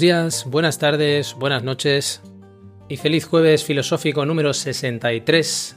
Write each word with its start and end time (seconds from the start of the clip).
Días, 0.00 0.46
buenas 0.48 0.78
tardes, 0.78 1.34
buenas 1.34 1.62
noches 1.62 2.22
y 2.88 2.96
feliz 2.96 3.26
jueves 3.26 3.64
filosófico 3.64 4.24
número 4.24 4.54
63. 4.54 5.76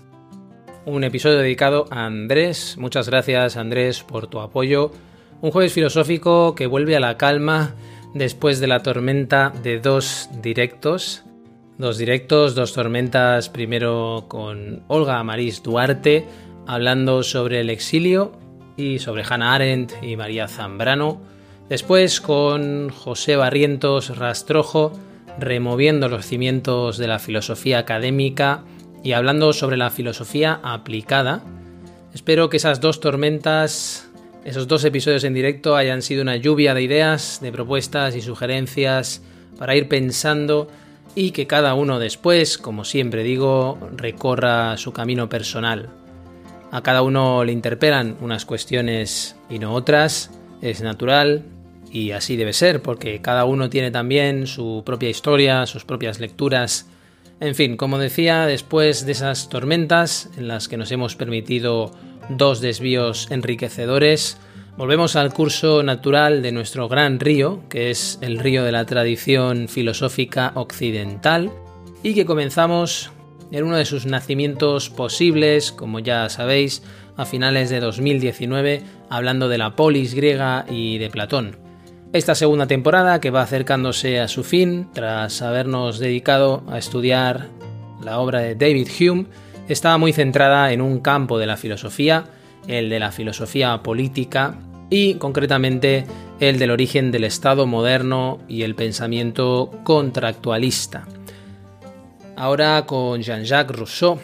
Un 0.85 1.03
episodio 1.03 1.39
dedicado 1.39 1.87
a 1.91 2.05
Andrés. 2.05 2.77
Muchas 2.77 3.09
gracias 3.09 3.57
Andrés 3.57 4.01
por 4.01 4.27
tu 4.27 4.39
apoyo. 4.39 4.91
Un 5.41 5.51
jueves 5.51 5.73
filosófico 5.73 6.55
que 6.55 6.67
vuelve 6.67 6.95
a 6.95 7.01
la 7.01 7.17
calma 7.17 7.75
después 8.13 8.61
de 8.61 8.67
la 8.67 8.81
tormenta 8.81 9.51
de 9.61 9.81
dos 9.81 10.29
directos. 10.41 11.25
Dos 11.77 11.97
directos, 11.97 12.55
dos 12.55 12.71
tormentas, 12.71 13.49
primero 13.49 14.27
con 14.29 14.85
Olga 14.87 15.19
Amaris 15.19 15.61
Duarte 15.63 16.25
hablando 16.65 17.23
sobre 17.23 17.59
el 17.59 17.69
exilio 17.69 18.31
y 18.77 18.99
sobre 18.99 19.25
Hannah 19.29 19.55
Arendt 19.55 20.01
y 20.01 20.15
María 20.15 20.47
Zambrano 20.47 21.32
Después 21.73 22.21
con 22.21 22.89
José 22.89 23.35
Barrientos 23.35 24.15
Rastrojo 24.15 24.91
removiendo 25.39 26.07
los 26.07 26.23
cimientos 26.23 26.99
de 26.99 27.07
la 27.07 27.17
filosofía 27.17 27.79
académica 27.79 28.63
y 29.03 29.13
hablando 29.13 29.53
sobre 29.53 29.75
la 29.75 29.89
filosofía 29.89 30.59
aplicada. 30.61 31.41
Espero 32.13 32.51
que 32.51 32.57
esas 32.57 32.79
dos 32.79 32.99
tormentas, 32.99 34.07
esos 34.45 34.67
dos 34.67 34.83
episodios 34.85 35.23
en 35.23 35.33
directo 35.33 35.75
hayan 35.75 36.03
sido 36.03 36.21
una 36.21 36.35
lluvia 36.35 36.75
de 36.75 36.83
ideas, 36.83 37.39
de 37.41 37.51
propuestas 37.51 38.15
y 38.15 38.21
sugerencias 38.21 39.23
para 39.57 39.75
ir 39.75 39.87
pensando 39.87 40.67
y 41.15 41.31
que 41.31 41.47
cada 41.47 41.73
uno 41.73 41.97
después, 41.97 42.59
como 42.59 42.85
siempre 42.85 43.23
digo, 43.23 43.79
recorra 43.97 44.77
su 44.77 44.93
camino 44.93 45.27
personal. 45.27 45.89
A 46.69 46.83
cada 46.83 47.01
uno 47.01 47.43
le 47.43 47.51
interpelan 47.51 48.15
unas 48.21 48.45
cuestiones 48.45 49.35
y 49.49 49.57
no 49.57 49.73
otras, 49.73 50.29
es 50.61 50.81
natural, 50.81 51.43
y 51.93 52.11
así 52.11 52.35
debe 52.35 52.53
ser, 52.53 52.81
porque 52.81 53.21
cada 53.21 53.45
uno 53.45 53.69
tiene 53.69 53.91
también 53.91 54.47
su 54.47 54.81
propia 54.83 55.09
historia, 55.09 55.67
sus 55.67 55.85
propias 55.85 56.19
lecturas. 56.19 56.89
En 57.39 57.53
fin, 57.53 57.77
como 57.77 57.99
decía, 57.99 58.47
después 58.47 59.05
de 59.05 59.11
esas 59.11 59.47
tormentas 59.47 60.31
en 60.35 60.47
las 60.47 60.67
que 60.67 60.75
nos 60.75 60.91
hemos 60.91 61.15
permitido 61.15 61.91
dos 62.29 62.61
desvíos 62.61 63.27
enriquecedores, 63.29 64.39
volvemos 64.75 65.15
al 65.15 65.33
curso 65.33 65.83
natural 65.83 66.41
de 66.41 66.51
nuestro 66.51 66.89
gran 66.89 67.19
río, 67.19 67.61
que 67.69 67.91
es 67.91 68.17
el 68.21 68.39
río 68.39 68.63
de 68.63 68.71
la 68.71 68.87
tradición 68.87 69.67
filosófica 69.67 70.51
occidental, 70.55 71.51
y 72.01 72.15
que 72.15 72.25
comenzamos 72.25 73.11
en 73.51 73.65
uno 73.65 73.77
de 73.77 73.85
sus 73.85 74.07
nacimientos 74.07 74.89
posibles, 74.89 75.71
como 75.71 75.99
ya 75.99 76.27
sabéis, 76.29 76.81
a 77.17 77.25
finales 77.25 77.69
de 77.69 77.79
2019, 77.81 78.81
hablando 79.11 79.47
de 79.47 79.59
la 79.59 79.75
polis 79.75 80.15
griega 80.15 80.65
y 80.67 80.97
de 80.97 81.11
Platón. 81.11 81.62
Esta 82.13 82.35
segunda 82.35 82.67
temporada, 82.67 83.19
que 83.19 83.31
va 83.31 83.41
acercándose 83.41 84.19
a 84.19 84.27
su 84.27 84.43
fin, 84.43 84.87
tras 84.93 85.41
habernos 85.41 85.97
dedicado 85.97 86.61
a 86.69 86.77
estudiar 86.77 87.47
la 88.03 88.19
obra 88.19 88.41
de 88.41 88.53
David 88.53 88.87
Hume, 88.99 89.25
estaba 89.67 89.97
muy 89.97 90.13
centrada 90.13 90.71
en 90.71 90.81
un 90.81 90.99
campo 90.99 91.39
de 91.39 91.47
la 91.47 91.57
filosofía, 91.57 92.25
el 92.67 92.91
de 92.91 92.99
la 92.99 93.11
filosofía 93.11 93.81
política 93.81 94.59
y 94.91 95.15
concretamente 95.15 96.05
el 96.39 96.59
del 96.59 96.69
origen 96.69 97.09
del 97.09 97.23
Estado 97.23 97.65
moderno 97.65 98.41
y 98.47 98.61
el 98.61 98.75
pensamiento 98.75 99.71
contractualista. 99.83 101.07
Ahora 102.35 102.85
con 102.85 103.23
Jean-Jacques 103.23 103.75
Rousseau, 103.75 104.19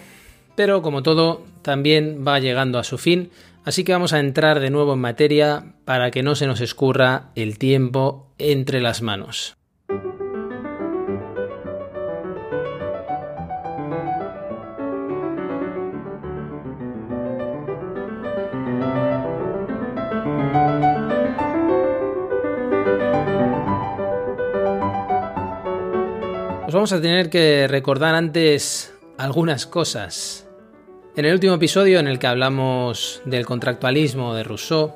pero 0.55 0.83
como 0.83 1.01
todo, 1.01 1.41
también 1.63 2.23
va 2.25 2.39
llegando 2.39 2.77
a 2.77 2.83
su 2.83 2.99
fin 2.99 3.31
Así 3.69 3.83
que 3.83 3.91
vamos 3.91 4.13
a 4.13 4.19
entrar 4.19 4.59
de 4.59 4.71
nuevo 4.71 4.93
en 4.93 4.99
materia 4.99 5.75
para 5.85 6.09
que 6.09 6.23
no 6.23 6.33
se 6.33 6.47
nos 6.47 6.59
escurra 6.59 7.29
el 7.35 7.59
tiempo 7.59 8.33
entre 8.39 8.81
las 8.81 9.03
manos. 9.03 9.55
Os 26.65 26.73
vamos 26.73 26.91
a 26.91 26.99
tener 26.99 27.29
que 27.29 27.67
recordar 27.67 28.15
antes 28.15 28.91
algunas 29.19 29.67
cosas. 29.67 30.48
En 31.15 31.25
el 31.25 31.33
último 31.33 31.55
episodio 31.55 31.99
en 31.99 32.07
el 32.07 32.19
que 32.19 32.27
hablamos 32.27 33.21
del 33.25 33.45
contractualismo 33.45 34.35
de 34.35 34.43
Rousseau, 34.43 34.93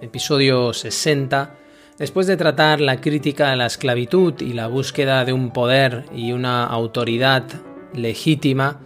episodio 0.00 0.72
60, 0.72 1.54
después 1.98 2.26
de 2.26 2.38
tratar 2.38 2.80
la 2.80 3.00
crítica 3.00 3.52
a 3.52 3.56
la 3.56 3.66
esclavitud 3.66 4.40
y 4.40 4.54
la 4.54 4.68
búsqueda 4.68 5.24
de 5.24 5.34
un 5.34 5.52
poder 5.52 6.06
y 6.14 6.32
una 6.32 6.64
autoridad 6.64 7.44
legítima, 7.92 8.80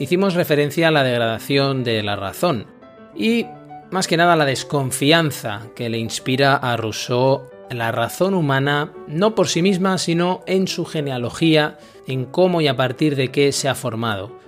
hicimos 0.00 0.34
referencia 0.34 0.88
a 0.88 0.90
la 0.90 1.04
degradación 1.04 1.84
de 1.84 2.02
la 2.02 2.16
razón 2.16 2.66
y 3.14 3.46
más 3.92 4.08
que 4.08 4.16
nada 4.16 4.32
a 4.32 4.36
la 4.36 4.44
desconfianza 4.44 5.68
que 5.76 5.88
le 5.88 5.98
inspira 5.98 6.56
a 6.56 6.76
Rousseau 6.76 7.48
la 7.70 7.92
razón 7.92 8.34
humana 8.34 8.92
no 9.06 9.36
por 9.36 9.48
sí 9.48 9.62
misma, 9.62 9.96
sino 9.96 10.42
en 10.46 10.66
su 10.66 10.84
genealogía, 10.84 11.78
en 12.08 12.24
cómo 12.24 12.60
y 12.60 12.68
a 12.68 12.76
partir 12.76 13.14
de 13.14 13.30
qué 13.30 13.52
se 13.52 13.68
ha 13.68 13.76
formado 13.76 14.44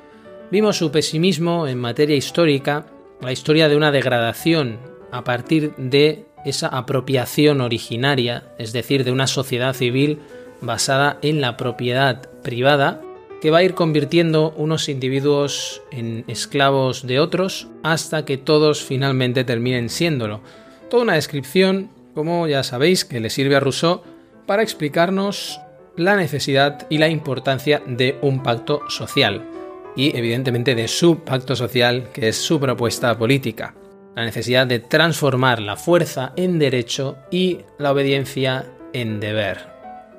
Vimos 0.51 0.79
su 0.79 0.91
pesimismo 0.91 1.67
en 1.67 1.79
materia 1.79 2.17
histórica, 2.17 2.87
la 3.21 3.33
historia 3.33 3.69
de 3.69 3.77
una 3.77 3.91
degradación 3.91 4.79
a 5.13 5.23
partir 5.23 5.75
de 5.77 6.25
esa 6.47 6.69
apropiación 6.69 7.61
originaria, 7.61 8.45
es 8.57 8.73
decir, 8.73 9.05
de 9.05 9.13
una 9.13 9.27
sociedad 9.27 9.75
civil 9.75 10.21
basada 10.63 11.19
en 11.21 11.43
la 11.43 11.59
propiedad 11.59 12.31
privada, 12.43 13.03
que 13.43 13.51
va 13.51 13.59
a 13.59 13.63
ir 13.63 13.75
convirtiendo 13.75 14.55
unos 14.57 14.89
individuos 14.89 15.83
en 15.91 16.25
esclavos 16.29 17.07
de 17.07 17.21
otros 17.21 17.69
hasta 17.83 18.25
que 18.25 18.39
todos 18.39 18.83
finalmente 18.83 19.45
terminen 19.45 19.91
siéndolo. 19.91 20.41
Toda 20.89 21.03
una 21.03 21.15
descripción, 21.15 21.91
como 22.15 22.49
ya 22.49 22.63
sabéis, 22.63 23.05
que 23.05 23.21
le 23.21 23.29
sirve 23.29 23.57
a 23.57 23.61
Rousseau 23.61 24.01
para 24.47 24.63
explicarnos 24.63 25.61
la 25.95 26.17
necesidad 26.17 26.87
y 26.89 26.97
la 26.97 27.09
importancia 27.09 27.83
de 27.87 28.17
un 28.23 28.43
pacto 28.43 28.81
social 28.89 29.58
y 29.99 30.17
evidentemente 30.17 30.77
de 30.77 30.87
su 30.87 31.25
pacto 31.25 31.57
social, 31.57 32.11
que 32.13 32.29
es 32.29 32.37
su 32.37 32.61
propuesta 32.61 33.19
política. 33.19 33.75
La 34.15 34.25
necesidad 34.25 34.65
de 34.65 34.79
transformar 34.79 35.61
la 35.61 35.75
fuerza 35.75 36.33
en 36.37 36.61
derecho 36.61 37.17
y 37.33 37.59
la 37.79 37.91
obediencia 37.91 38.65
en 38.93 39.19
deber. 39.19 39.59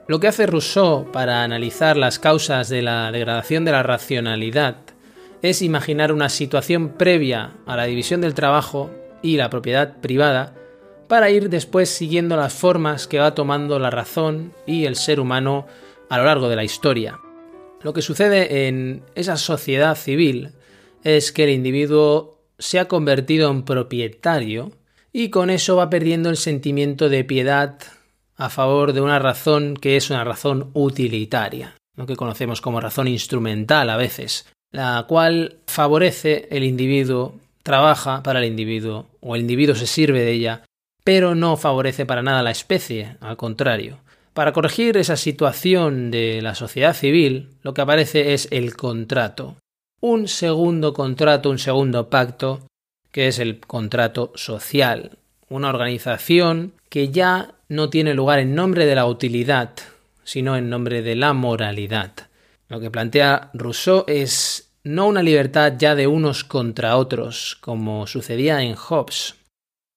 Lo 0.10 0.20
que 0.20 0.28
hace 0.28 0.48
Rousseau 0.48 1.10
para 1.14 1.44
analizar 1.44 1.96
las 1.96 2.20
causas 2.20 2.68
de 2.68 2.82
la 2.82 3.10
degradación 3.14 3.64
de 3.64 3.72
la 3.72 3.82
racionalidad 3.82 4.76
es 5.42 5.62
imaginar 5.62 6.12
una 6.12 6.28
situación 6.28 6.90
previa 6.90 7.54
a 7.66 7.78
la 7.78 7.86
división 7.86 8.20
del 8.20 8.34
trabajo 8.34 8.92
y 9.22 9.38
la 9.38 9.50
propiedad 9.50 9.96
privada 10.02 10.56
para 11.08 11.30
ir 11.30 11.50
después 11.50 11.90
siguiendo 11.90 12.36
las 12.36 12.54
formas 12.54 13.08
que 13.08 13.20
va 13.20 13.34
tomando 13.34 13.80
la 13.80 13.92
razón 13.92 14.52
y 14.68 14.84
el 14.84 14.98
ser 14.98 15.22
humano 15.22 15.68
a 16.10 16.18
lo 16.18 16.26
largo 16.26 16.50
de 16.50 16.58
la 16.58 16.66
historia. 16.66 17.18
Lo 17.82 17.94
que 17.94 18.02
sucede 18.02 18.68
en 18.68 19.04
esa 19.16 19.38
sociedad 19.38 19.96
civil 19.96 20.52
es 21.04 21.32
que 21.32 21.46
el 21.46 21.52
individuo 21.52 22.40
se 22.58 22.80
ha 22.80 22.88
convertido 22.88 23.50
en 23.50 23.64
propietario 23.64 24.72
y 25.14 25.30
con 25.30 25.50
eso 25.50 25.78
va 25.78 25.90
perdiendo 25.90 26.30
el 26.30 26.38
sentimiento 26.38 27.10
de 27.10 27.24
piedad 27.24 27.80
a 28.36 28.50
favor 28.50 28.94
de 28.94 29.02
una 29.02 29.20
razón 29.20 29.76
que 29.76 29.98
es 29.98 30.10
una 30.10 30.24
razón 30.24 30.72
utilitaria, 30.74 31.76
lo 31.96 32.06
que 32.06 32.16
conocemos 32.16 32.62
como 32.62 32.82
razón 32.82 33.08
instrumental 33.08 33.90
a 33.90 33.98
veces, 33.98 34.46
la 34.72 35.06
cual 35.08 35.58
favorece 35.68 36.48
el 36.52 36.64
individuo, 36.64 37.36
trabaja 37.64 38.24
para 38.24 38.40
el 38.40 38.46
individuo 38.46 39.08
o 39.22 39.36
el 39.36 39.42
individuo 39.42 39.76
se 39.76 39.88
sirve 39.88 40.22
de 40.22 40.32
ella, 40.32 40.64
pero 41.04 41.34
no 41.34 41.58
favorece 41.58 42.06
para 42.06 42.22
nada 42.22 42.44
la 42.44 42.52
especie, 42.52 43.18
al 43.22 43.38
contrario. 43.38 44.00
Para 44.34 44.54
corregir 44.54 44.98
esa 44.98 45.18
situación 45.18 46.12
de 46.12 46.42
la 46.42 46.56
sociedad 46.56 46.94
civil, 46.94 47.50
lo 47.62 47.74
que 47.74 47.82
aparece 47.82 48.34
es 48.34 48.48
el 48.52 48.76
contrato. 48.76 49.56
Un 50.02 50.28
segundo 50.28 50.94
contrato, 50.94 51.50
un 51.50 51.60
segundo 51.60 52.10
pacto, 52.10 52.62
que 53.12 53.28
es 53.28 53.40
el 53.40 53.60
contrato 53.60 54.32
social, 54.36 55.18
una 55.50 55.70
organización 55.70 56.74
que 56.90 57.10
ya 57.10 57.54
no 57.68 57.90
tiene 57.90 58.14
lugar 58.14 58.40
en 58.40 58.56
nombre 58.56 58.86
de 58.86 58.96
la 58.96 59.06
utilidad, 59.06 59.72
sino 60.24 60.56
en 60.56 60.70
nombre 60.70 61.02
de 61.02 61.16
la 61.16 61.34
moralidad. 61.34 62.14
Lo 62.68 62.80
que 62.80 62.92
plantea 62.92 63.50
Rousseau 63.54 64.06
es 64.08 64.72
no 64.84 65.08
una 65.08 65.24
libertad 65.24 65.74
ya 65.78 65.96
de 65.96 66.08
unos 66.08 66.44
contra 66.44 66.98
otros, 66.98 67.58
como 67.62 68.08
sucedía 68.08 68.62
en 68.62 68.76
Hobbes, 68.76 69.36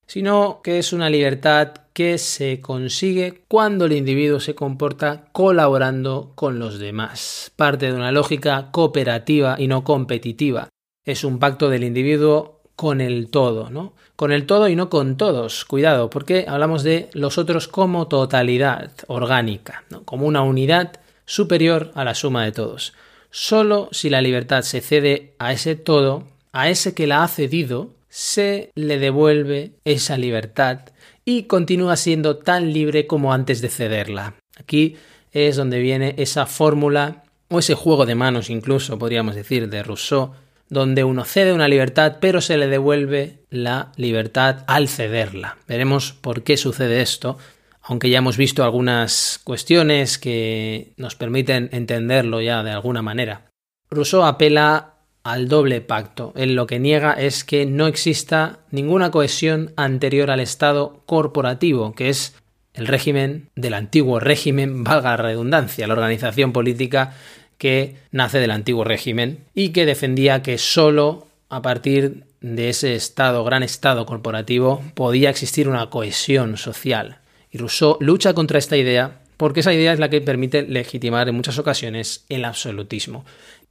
sino 0.06 0.60
que 0.62 0.78
es 0.78 0.92
una 0.92 1.10
libertad 1.10 1.72
que 1.92 2.18
se 2.18 2.60
consigue 2.60 3.42
cuando 3.48 3.84
el 3.84 3.92
individuo 3.92 4.40
se 4.40 4.54
comporta 4.54 5.26
colaborando 5.32 6.32
con 6.34 6.58
los 6.58 6.78
demás. 6.78 7.52
Parte 7.56 7.86
de 7.86 7.92
una 7.92 8.12
lógica 8.12 8.68
cooperativa 8.70 9.56
y 9.58 9.68
no 9.68 9.84
competitiva. 9.84 10.68
Es 11.04 11.24
un 11.24 11.38
pacto 11.38 11.68
del 11.68 11.84
individuo 11.84 12.60
con 12.76 13.00
el 13.00 13.28
todo, 13.30 13.70
¿no? 13.70 13.94
Con 14.16 14.32
el 14.32 14.46
todo 14.46 14.68
y 14.68 14.76
no 14.76 14.88
con 14.88 15.16
todos. 15.16 15.64
Cuidado, 15.64 16.10
porque 16.10 16.46
hablamos 16.48 16.82
de 16.82 17.10
los 17.12 17.38
otros 17.38 17.68
como 17.68 18.08
totalidad 18.08 18.90
orgánica, 19.08 19.84
como 20.04 20.26
una 20.26 20.42
unidad 20.42 20.92
superior 21.26 21.90
a 21.94 22.04
la 22.04 22.14
suma 22.14 22.44
de 22.44 22.52
todos. 22.52 22.94
Solo 23.30 23.88
si 23.92 24.10
la 24.10 24.20
libertad 24.20 24.62
se 24.62 24.80
cede 24.80 25.34
a 25.38 25.52
ese 25.52 25.76
todo, 25.76 26.24
a 26.52 26.68
ese 26.68 26.94
que 26.94 27.06
la 27.06 27.22
ha 27.22 27.28
cedido, 27.28 27.90
se 28.12 28.72
le 28.74 28.98
devuelve 28.98 29.72
esa 29.86 30.18
libertad 30.18 30.80
y 31.24 31.44
continúa 31.44 31.96
siendo 31.96 32.36
tan 32.36 32.70
libre 32.70 33.06
como 33.06 33.32
antes 33.32 33.62
de 33.62 33.70
cederla. 33.70 34.34
Aquí 34.58 34.96
es 35.32 35.56
donde 35.56 35.78
viene 35.78 36.14
esa 36.18 36.44
fórmula 36.44 37.24
o 37.48 37.58
ese 37.58 37.74
juego 37.74 38.04
de 38.04 38.14
manos 38.14 38.50
incluso 38.50 38.98
podríamos 38.98 39.34
decir 39.34 39.70
de 39.70 39.82
Rousseau 39.82 40.32
donde 40.68 41.04
uno 41.04 41.24
cede 41.24 41.54
una 41.54 41.68
libertad 41.68 42.18
pero 42.20 42.42
se 42.42 42.58
le 42.58 42.66
devuelve 42.66 43.38
la 43.48 43.92
libertad 43.96 44.64
al 44.66 44.88
cederla. 44.88 45.56
Veremos 45.66 46.12
por 46.12 46.42
qué 46.42 46.58
sucede 46.58 47.00
esto, 47.00 47.38
aunque 47.80 48.10
ya 48.10 48.18
hemos 48.18 48.36
visto 48.36 48.62
algunas 48.62 49.40
cuestiones 49.42 50.18
que 50.18 50.92
nos 50.98 51.14
permiten 51.14 51.70
entenderlo 51.72 52.42
ya 52.42 52.62
de 52.62 52.72
alguna 52.72 53.00
manera. 53.00 53.46
Rousseau 53.88 54.22
apela 54.24 54.91
al 55.24 55.48
doble 55.48 55.80
pacto. 55.80 56.32
Él 56.36 56.54
lo 56.54 56.66
que 56.66 56.78
niega 56.78 57.12
es 57.12 57.44
que 57.44 57.66
no 57.66 57.86
exista 57.86 58.60
ninguna 58.70 59.10
cohesión 59.10 59.72
anterior 59.76 60.30
al 60.30 60.40
Estado 60.40 61.02
corporativo, 61.06 61.94
que 61.94 62.08
es 62.08 62.34
el 62.74 62.86
régimen 62.86 63.50
del 63.54 63.74
antiguo 63.74 64.20
régimen, 64.20 64.84
valga 64.84 65.10
la 65.10 65.16
redundancia, 65.16 65.86
la 65.86 65.94
organización 65.94 66.52
política 66.52 67.14
que 67.58 67.96
nace 68.10 68.38
del 68.38 68.50
antiguo 68.50 68.84
régimen 68.84 69.44
y 69.54 69.68
que 69.70 69.86
defendía 69.86 70.42
que 70.42 70.58
sólo 70.58 71.28
a 71.48 71.62
partir 71.62 72.24
de 72.40 72.70
ese 72.70 72.94
estado, 72.94 73.44
gran 73.44 73.62
estado 73.62 74.04
corporativo, 74.06 74.82
podía 74.94 75.30
existir 75.30 75.68
una 75.68 75.90
cohesión 75.90 76.56
social. 76.56 77.18
Y 77.50 77.58
Rousseau 77.58 77.98
lucha 78.00 78.34
contra 78.34 78.58
esta 78.58 78.76
idea 78.76 79.20
porque 79.36 79.60
esa 79.60 79.74
idea 79.74 79.92
es 79.92 79.98
la 79.98 80.08
que 80.08 80.20
permite 80.20 80.62
legitimar 80.62 81.28
en 81.28 81.34
muchas 81.34 81.58
ocasiones 81.58 82.24
el 82.28 82.44
absolutismo. 82.44 83.24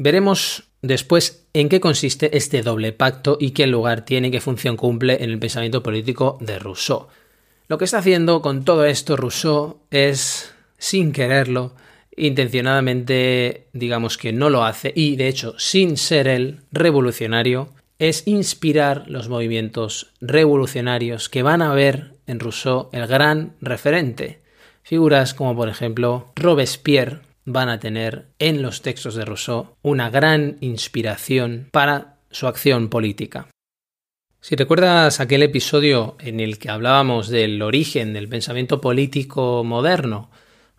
Veremos 0.03 0.63
después 0.81 1.45
en 1.53 1.69
qué 1.69 1.79
consiste 1.79 2.35
este 2.35 2.63
doble 2.63 2.91
pacto 2.91 3.37
y 3.39 3.51
qué 3.51 3.67
lugar 3.67 4.03
tiene 4.03 4.31
qué 4.31 4.41
función 4.41 4.75
cumple 4.75 5.23
en 5.23 5.29
el 5.29 5.37
pensamiento 5.37 5.83
político 5.83 6.39
de 6.41 6.57
Rousseau. 6.57 7.05
Lo 7.67 7.77
que 7.77 7.85
está 7.85 7.99
haciendo 7.99 8.41
con 8.41 8.65
todo 8.65 8.85
esto 8.85 9.15
Rousseau 9.15 9.77
es, 9.91 10.55
sin 10.79 11.11
quererlo, 11.11 11.75
intencionadamente 12.17 13.67
digamos 13.73 14.17
que 14.17 14.33
no 14.33 14.49
lo 14.49 14.63
hace 14.63 14.91
y 14.95 15.17
de 15.17 15.27
hecho 15.27 15.53
sin 15.59 15.97
ser 15.97 16.27
él 16.27 16.61
revolucionario 16.71 17.69
es 17.99 18.23
inspirar 18.25 19.03
los 19.07 19.29
movimientos 19.29 20.13
revolucionarios 20.19 21.29
que 21.29 21.43
van 21.43 21.61
a 21.61 21.75
ver 21.75 22.15
en 22.25 22.39
Rousseau 22.39 22.89
el 22.91 23.05
gran 23.05 23.53
referente. 23.61 24.39
Figuras 24.81 25.35
como 25.35 25.55
por 25.55 25.69
ejemplo 25.69 26.31
Robespierre 26.35 27.21
van 27.51 27.69
a 27.69 27.79
tener 27.79 28.27
en 28.39 28.61
los 28.61 28.81
textos 28.81 29.15
de 29.15 29.25
Rousseau 29.25 29.75
una 29.81 30.09
gran 30.09 30.57
inspiración 30.61 31.69
para 31.71 32.17
su 32.29 32.47
acción 32.47 32.89
política. 32.89 33.47
Si 34.39 34.55
recuerdas 34.55 35.19
aquel 35.19 35.43
episodio 35.43 36.15
en 36.19 36.39
el 36.39 36.57
que 36.57 36.69
hablábamos 36.69 37.29
del 37.29 37.61
origen 37.61 38.13
del 38.13 38.27
pensamiento 38.27 38.81
político 38.81 39.63
moderno, 39.63 40.31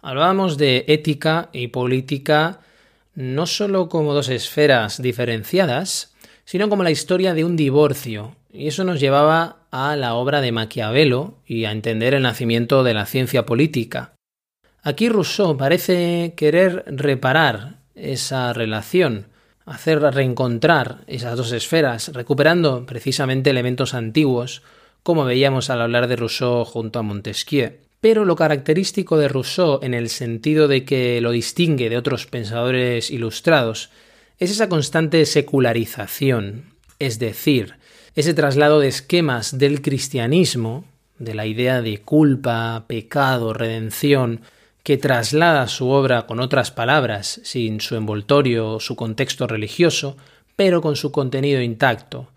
Hablábamos 0.04 0.58
de 0.58 0.84
ética 0.88 1.48
y 1.52 1.68
política 1.68 2.58
no 3.14 3.46
solo 3.46 3.88
como 3.88 4.14
dos 4.14 4.28
esferas 4.30 5.00
diferenciadas, 5.00 6.16
sino 6.44 6.68
como 6.68 6.82
la 6.82 6.90
historia 6.90 7.34
de 7.34 7.44
un 7.44 7.54
divorcio, 7.54 8.34
y 8.52 8.66
eso 8.66 8.82
nos 8.82 8.98
llevaba 8.98 9.58
a 9.70 9.94
la 9.94 10.14
obra 10.14 10.40
de 10.40 10.50
Maquiavelo 10.50 11.38
y 11.46 11.66
a 11.66 11.70
entender 11.70 12.14
el 12.14 12.24
nacimiento 12.24 12.82
de 12.82 12.94
la 12.94 13.06
ciencia 13.06 13.46
política. 13.46 14.11
Aquí 14.84 15.08
Rousseau 15.08 15.56
parece 15.56 16.34
querer 16.36 16.82
reparar 16.88 17.78
esa 17.94 18.52
relación, 18.52 19.26
hacer 19.64 20.00
reencontrar 20.00 21.04
esas 21.06 21.36
dos 21.36 21.52
esferas, 21.52 22.10
recuperando 22.12 22.84
precisamente 22.84 23.50
elementos 23.50 23.94
antiguos, 23.94 24.62
como 25.04 25.24
veíamos 25.24 25.70
al 25.70 25.82
hablar 25.82 26.08
de 26.08 26.16
Rousseau 26.16 26.64
junto 26.64 26.98
a 26.98 27.02
Montesquieu. 27.02 27.78
Pero 28.00 28.24
lo 28.24 28.34
característico 28.34 29.18
de 29.18 29.28
Rousseau, 29.28 29.78
en 29.82 29.94
el 29.94 30.08
sentido 30.08 30.66
de 30.66 30.84
que 30.84 31.20
lo 31.20 31.30
distingue 31.30 31.88
de 31.88 31.96
otros 31.96 32.26
pensadores 32.26 33.12
ilustrados, 33.12 33.90
es 34.40 34.50
esa 34.50 34.68
constante 34.68 35.24
secularización, 35.26 36.74
es 36.98 37.20
decir, 37.20 37.76
ese 38.16 38.34
traslado 38.34 38.80
de 38.80 38.88
esquemas 38.88 39.58
del 39.58 39.80
cristianismo, 39.80 40.84
de 41.20 41.34
la 41.34 41.46
idea 41.46 41.82
de 41.82 41.98
culpa, 41.98 42.84
pecado, 42.88 43.52
redención, 43.52 44.40
que 44.82 44.96
traslada 44.96 45.68
su 45.68 45.88
obra 45.90 46.26
con 46.26 46.40
otras 46.40 46.70
palabras, 46.70 47.40
sin 47.44 47.80
su 47.80 47.96
envoltorio 47.96 48.70
o 48.72 48.80
su 48.80 48.96
contexto 48.96 49.46
religioso, 49.46 50.16
pero 50.56 50.82
con 50.82 50.96
su 50.96 51.12
contenido 51.12 51.60
intacto, 51.60 52.28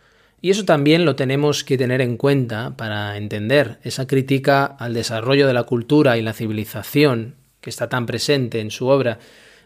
y 0.45 0.51
eso 0.51 0.63
también 0.63 1.05
lo 1.05 1.15
tenemos 1.15 1.63
que 1.63 1.75
tener 1.75 2.01
en 2.01 2.17
cuenta 2.17 2.77
para 2.77 3.17
entender 3.17 3.79
esa 3.81 4.05
crítica 4.05 4.65
al 4.65 4.93
desarrollo 4.93 5.47
de 5.47 5.55
la 5.55 5.63
cultura 5.63 6.19
y 6.19 6.21
la 6.21 6.33
civilización 6.33 7.33
que 7.61 7.71
está 7.71 7.89
tan 7.89 8.05
presente 8.05 8.59
en 8.59 8.69
su 8.69 8.85
obra, 8.85 9.17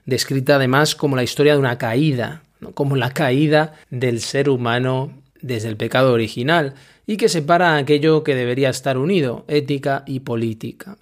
descrita 0.05 0.55
además 0.55 0.95
como 0.95 1.17
la 1.17 1.23
historia 1.23 1.51
de 1.51 1.59
una 1.59 1.77
caída, 1.77 2.43
como 2.75 2.95
la 2.95 3.11
caída 3.11 3.73
del 3.89 4.21
ser 4.21 4.47
humano 4.47 5.21
desde 5.41 5.67
el 5.67 5.75
pecado 5.75 6.13
original, 6.13 6.75
y 7.05 7.17
que 7.17 7.27
separa 7.27 7.75
aquello 7.75 8.23
que 8.23 8.35
debería 8.35 8.69
estar 8.69 8.97
unido, 8.97 9.43
ética 9.49 10.03
y 10.07 10.21
política. 10.21 10.97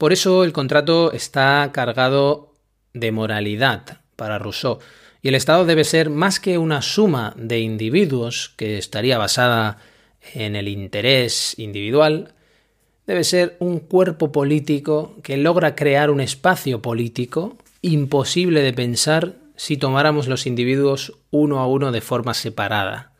Por 0.00 0.14
eso 0.14 0.44
el 0.44 0.54
contrato 0.54 1.12
está 1.12 1.68
cargado 1.74 2.54
de 2.94 3.12
moralidad 3.12 4.00
para 4.16 4.38
Rousseau, 4.38 4.78
y 5.20 5.28
el 5.28 5.34
Estado 5.34 5.66
debe 5.66 5.84
ser 5.84 6.08
más 6.08 6.40
que 6.40 6.56
una 6.56 6.80
suma 6.80 7.34
de 7.36 7.60
individuos 7.60 8.54
que 8.56 8.78
estaría 8.78 9.18
basada 9.18 9.76
en 10.32 10.56
el 10.56 10.68
interés 10.68 11.54
individual, 11.58 12.32
debe 13.06 13.24
ser 13.24 13.58
un 13.60 13.78
cuerpo 13.78 14.32
político 14.32 15.16
que 15.22 15.36
logra 15.36 15.74
crear 15.74 16.10
un 16.10 16.22
espacio 16.22 16.80
político 16.80 17.58
imposible 17.82 18.62
de 18.62 18.72
pensar 18.72 19.34
si 19.54 19.76
tomáramos 19.76 20.28
los 20.28 20.46
individuos 20.46 21.12
uno 21.30 21.58
a 21.58 21.66
uno 21.66 21.92
de 21.92 22.00
forma 22.00 22.32
separada. 22.32 23.12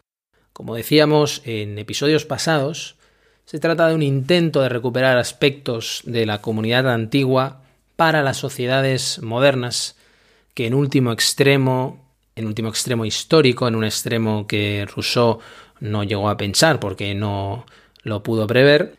Como 0.55 0.77
decíamos 0.77 1.43
en 1.45 1.79
episodios 1.79 2.25
pasados, 2.25 2.97
se 3.50 3.59
trata 3.59 3.88
de 3.88 3.97
un 3.97 4.02
intento 4.04 4.61
de 4.61 4.69
recuperar 4.69 5.19
aspectos 5.19 6.02
de 6.04 6.25
la 6.25 6.40
comunidad 6.40 6.88
antigua 6.88 7.62
para 7.97 8.23
las 8.23 8.37
sociedades 8.37 9.21
modernas 9.23 9.97
que 10.54 10.69
en 10.69 10.75
último 10.75 11.11
extremo, 11.11 11.99
en 12.37 12.47
último 12.47 12.69
extremo 12.69 13.04
histórico, 13.04 13.66
en 13.66 13.75
un 13.75 13.83
extremo 13.83 14.47
que 14.47 14.87
Rousseau 14.95 15.40
no 15.80 16.04
llegó 16.04 16.28
a 16.28 16.37
pensar 16.37 16.78
porque 16.78 17.12
no 17.16 17.66
lo 18.04 18.23
pudo 18.23 18.47
prever, 18.47 18.95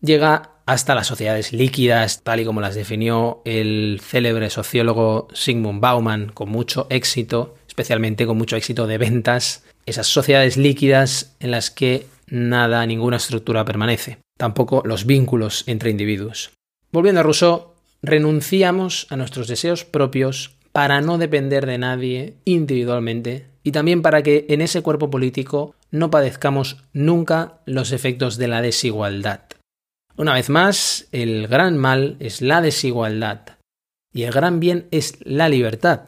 llega 0.00 0.50
hasta 0.66 0.94
las 0.94 1.08
sociedades 1.08 1.52
líquidas, 1.52 2.22
tal 2.22 2.38
y 2.38 2.44
como 2.44 2.60
las 2.60 2.76
definió 2.76 3.42
el 3.44 4.00
célebre 4.00 4.50
sociólogo 4.50 5.26
Sigmund 5.34 5.80
Bauman, 5.80 6.30
con 6.32 6.48
mucho 6.48 6.86
éxito, 6.90 7.56
especialmente 7.66 8.24
con 8.24 8.38
mucho 8.38 8.54
éxito 8.54 8.86
de 8.86 8.98
ventas, 8.98 9.64
esas 9.84 10.06
sociedades 10.06 10.56
líquidas 10.56 11.34
en 11.40 11.50
las 11.50 11.72
que 11.72 12.06
nada, 12.26 12.84
ninguna 12.86 13.16
estructura 13.16 13.64
permanece, 13.64 14.18
tampoco 14.36 14.82
los 14.84 15.06
vínculos 15.06 15.64
entre 15.66 15.90
individuos. 15.90 16.50
Volviendo 16.92 17.20
a 17.20 17.24
Rousseau, 17.24 17.74
renunciamos 18.02 19.06
a 19.10 19.16
nuestros 19.16 19.48
deseos 19.48 19.84
propios 19.84 20.56
para 20.72 21.00
no 21.00 21.18
depender 21.18 21.66
de 21.66 21.78
nadie 21.78 22.34
individualmente 22.44 23.46
y 23.62 23.72
también 23.72 24.02
para 24.02 24.22
que 24.22 24.46
en 24.48 24.60
ese 24.60 24.82
cuerpo 24.82 25.10
político 25.10 25.74
no 25.90 26.10
padezcamos 26.10 26.84
nunca 26.92 27.60
los 27.64 27.92
efectos 27.92 28.36
de 28.36 28.48
la 28.48 28.62
desigualdad. 28.62 29.40
Una 30.16 30.34
vez 30.34 30.48
más, 30.50 31.08
el 31.12 31.48
gran 31.48 31.76
mal 31.76 32.16
es 32.20 32.42
la 32.42 32.60
desigualdad 32.60 33.56
y 34.12 34.22
el 34.22 34.32
gran 34.32 34.60
bien 34.60 34.86
es 34.90 35.18
la 35.24 35.48
libertad. 35.48 36.02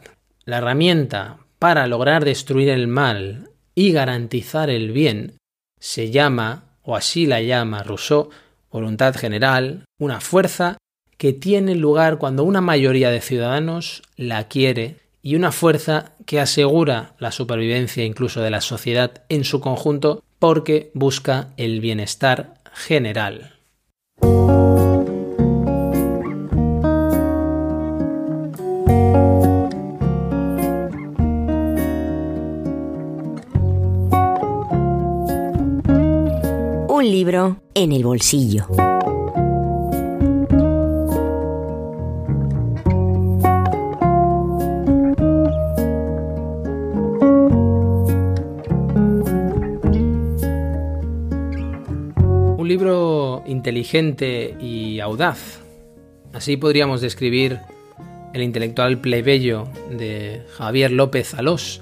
La 0.45 0.57
herramienta 0.57 1.37
para 1.59 1.85
lograr 1.87 2.25
destruir 2.25 2.69
el 2.69 2.87
mal 2.87 3.49
y 3.75 3.91
garantizar 3.91 4.69
el 4.69 4.91
bien 4.91 5.38
se 5.79 6.11
llama, 6.11 6.65
o 6.83 6.95
así 6.95 7.25
la 7.25 7.41
llama 7.41 7.83
Rousseau, 7.83 8.29
voluntad 8.71 9.15
general, 9.15 9.85
una 9.97 10.21
fuerza 10.21 10.77
que 11.17 11.33
tiene 11.33 11.75
lugar 11.75 12.17
cuando 12.17 12.43
una 12.43 12.61
mayoría 12.61 13.09
de 13.09 13.21
ciudadanos 13.21 14.03
la 14.15 14.47
quiere 14.47 14.97
y 15.21 15.35
una 15.35 15.51
fuerza 15.51 16.13
que 16.25 16.39
asegura 16.39 17.13
la 17.19 17.31
supervivencia 17.31 18.05
incluso 18.05 18.41
de 18.41 18.51
la 18.51 18.61
sociedad 18.61 19.23
en 19.27 19.43
su 19.43 19.59
conjunto 19.59 20.23
porque 20.39 20.91
busca 20.93 21.49
el 21.57 21.81
bienestar 21.81 22.55
general. 22.73 23.58
Un 36.99 37.09
libro 37.09 37.61
en 37.75 37.93
el 37.93 38.03
bolsillo. 38.03 38.67
libro 52.67 53.43
inteligente 53.47 54.57
y 54.59 54.99
audaz. 54.99 55.61
Así 56.33 56.57
podríamos 56.57 56.99
describir 56.99 57.59
el 58.33 58.41
intelectual 58.41 58.99
plebeyo 58.99 59.69
de 59.89 60.43
Javier 60.51 60.91
López 60.91 61.33
Alós, 61.33 61.81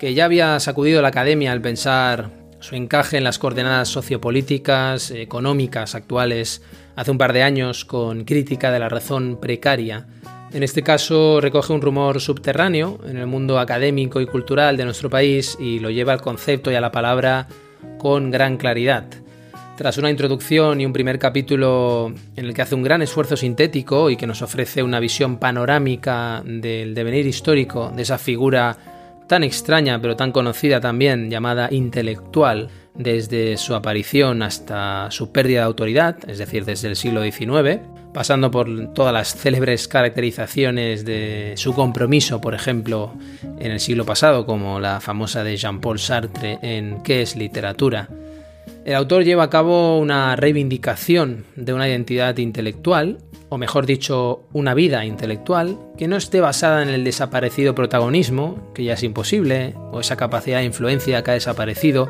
que 0.00 0.12
ya 0.12 0.24
había 0.24 0.58
sacudido 0.58 1.02
la 1.02 1.08
academia 1.08 1.52
al 1.52 1.60
pensar 1.60 2.35
su 2.60 2.74
encaje 2.74 3.16
en 3.16 3.24
las 3.24 3.38
coordenadas 3.38 3.88
sociopolíticas, 3.88 5.10
económicas 5.10 5.94
actuales 5.94 6.62
hace 6.96 7.10
un 7.10 7.18
par 7.18 7.32
de 7.32 7.42
años 7.42 7.84
con 7.84 8.24
crítica 8.24 8.70
de 8.70 8.78
la 8.78 8.88
razón 8.88 9.38
precaria. 9.40 10.06
En 10.52 10.62
este 10.62 10.82
caso 10.82 11.40
recoge 11.40 11.72
un 11.72 11.82
rumor 11.82 12.20
subterráneo 12.20 12.98
en 13.06 13.18
el 13.18 13.26
mundo 13.26 13.58
académico 13.58 14.20
y 14.20 14.26
cultural 14.26 14.76
de 14.76 14.84
nuestro 14.84 15.10
país 15.10 15.56
y 15.60 15.80
lo 15.80 15.90
lleva 15.90 16.12
al 16.12 16.22
concepto 16.22 16.70
y 16.70 16.74
a 16.74 16.80
la 16.80 16.92
palabra 16.92 17.46
con 17.98 18.30
gran 18.30 18.56
claridad. 18.56 19.04
Tras 19.76 19.98
una 19.98 20.08
introducción 20.08 20.80
y 20.80 20.86
un 20.86 20.94
primer 20.94 21.18
capítulo 21.18 22.10
en 22.34 22.46
el 22.46 22.54
que 22.54 22.62
hace 22.62 22.74
un 22.74 22.82
gran 22.82 23.02
esfuerzo 23.02 23.36
sintético 23.36 24.08
y 24.08 24.16
que 24.16 24.26
nos 24.26 24.40
ofrece 24.40 24.82
una 24.82 25.00
visión 25.00 25.36
panorámica 25.36 26.42
del 26.46 26.94
devenir 26.94 27.26
histórico 27.26 27.92
de 27.94 28.02
esa 28.02 28.16
figura 28.16 28.95
tan 29.26 29.44
extraña 29.44 30.00
pero 30.00 30.16
tan 30.16 30.32
conocida 30.32 30.80
también 30.80 31.30
llamada 31.30 31.68
intelectual, 31.70 32.68
desde 32.98 33.56
su 33.56 33.74
aparición 33.74 34.42
hasta 34.42 35.10
su 35.10 35.30
pérdida 35.32 35.60
de 35.60 35.66
autoridad, 35.66 36.16
es 36.28 36.38
decir, 36.38 36.64
desde 36.64 36.88
el 36.88 36.96
siglo 36.96 37.22
XIX, 37.22 37.80
pasando 38.12 38.50
por 38.50 38.94
todas 38.94 39.12
las 39.12 39.34
célebres 39.34 39.88
caracterizaciones 39.88 41.04
de 41.04 41.52
su 41.56 41.74
compromiso, 41.74 42.40
por 42.40 42.54
ejemplo, 42.54 43.12
en 43.58 43.72
el 43.72 43.80
siglo 43.80 44.06
pasado, 44.06 44.46
como 44.46 44.80
la 44.80 45.00
famosa 45.00 45.44
de 45.44 45.56
Jean-Paul 45.56 45.98
Sartre 45.98 46.58
en 46.62 47.02
¿Qué 47.02 47.22
es 47.22 47.36
literatura? 47.36 48.08
El 48.86 48.94
autor 48.94 49.24
lleva 49.24 49.42
a 49.42 49.50
cabo 49.50 49.98
una 49.98 50.36
reivindicación 50.36 51.44
de 51.56 51.72
una 51.72 51.88
identidad 51.88 52.36
intelectual, 52.36 53.18
o 53.48 53.58
mejor 53.58 53.84
dicho, 53.84 54.44
una 54.52 54.74
vida 54.74 55.04
intelectual, 55.04 55.76
que 55.98 56.06
no 56.06 56.16
esté 56.16 56.40
basada 56.40 56.84
en 56.84 56.90
el 56.90 57.02
desaparecido 57.02 57.74
protagonismo, 57.74 58.70
que 58.74 58.84
ya 58.84 58.92
es 58.92 59.02
imposible, 59.02 59.74
o 59.90 59.98
esa 59.98 60.14
capacidad 60.14 60.60
de 60.60 60.66
influencia 60.66 61.24
que 61.24 61.32
ha 61.32 61.34
desaparecido 61.34 62.08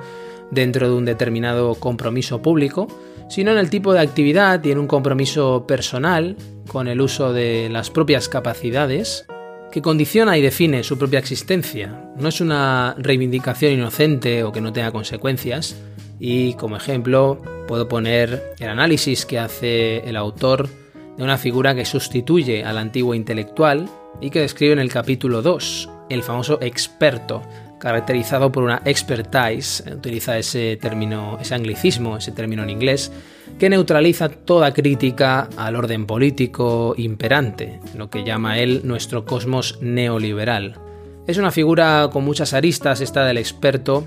dentro 0.51 0.91
de 0.91 0.95
un 0.95 1.07
determinado 1.07 1.77
compromiso 1.77 2.43
público, 2.43 2.89
sino 3.31 3.53
en 3.53 3.59
el 3.59 3.71
tipo 3.71 3.95
de 3.95 4.01
actividad 4.01 4.63
y 4.63 4.71
en 4.71 4.79
un 4.79 4.87
compromiso 4.87 5.67
personal 5.67 6.37
con 6.69 6.89
el 6.89 7.01
uso 7.01 7.33
de 7.33 7.71
las 7.71 7.89
propias 7.89 8.29
capacidades 8.29 9.25
que 9.73 9.81
condiciona 9.81 10.37
y 10.37 10.43
define 10.43 10.85
su 10.85 10.99
propia 10.99 11.21
existencia. 11.21 12.13
No 12.19 12.29
es 12.29 12.43
una 12.43 12.95
reivindicación 12.99 13.73
inocente 13.73 14.45
o 14.45 14.53
que 14.53 14.61
no 14.61 14.75
tenga 14.75 14.93
consecuencias, 14.93 15.75
y 16.19 16.55
como 16.55 16.77
ejemplo 16.77 17.41
puedo 17.67 17.89
poner 17.89 18.55
el 18.59 18.69
análisis 18.69 19.27
que 19.27 19.39
hace 19.39 19.99
el 20.09 20.17
autor 20.17 20.69
de 21.17 21.23
una 21.23 21.39
figura 21.39 21.75
que 21.75 21.85
sustituye 21.85 22.65
al 22.65 22.79
antiguo 22.79 23.15
intelectual 23.15 23.89
y 24.21 24.31
que 24.31 24.41
describe 24.41 24.73
en 24.73 24.79
el 24.79 24.93
capítulo 24.93 25.43
2, 25.43 25.89
el 26.11 26.23
famoso 26.23 26.59
experto, 26.63 27.43
caracterizado 27.79 28.51
por 28.51 28.63
una 28.63 28.81
expertise, 28.85 29.85
utiliza 29.95 30.39
ese 30.39 30.79
término, 30.81 31.39
ese 31.41 31.55
anglicismo, 31.55 32.17
ese 32.17 32.33
término 32.33 32.63
en 32.63 32.71
inglés, 32.71 33.13
que 33.59 33.69
neutraliza 33.69 34.29
toda 34.29 34.73
crítica 34.73 35.49
al 35.57 35.77
orden 35.77 36.07
político 36.07 36.95
imperante, 36.97 37.81
lo 37.95 38.09
que 38.11 38.25
llama 38.25 38.59
él 38.59 38.83
nuestro 38.85 39.25
cosmos 39.25 39.79
neoliberal. 39.81 40.79
Es 41.27 41.39
una 41.39 41.51
figura 41.51 42.09
con 42.13 42.25
muchas 42.25 42.55
aristas 42.55 43.01
esta 43.01 43.25
del 43.25 43.39
experto, 43.39 44.07